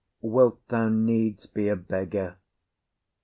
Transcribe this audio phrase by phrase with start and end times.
[0.23, 2.37] Wilt thou needs be a beggar?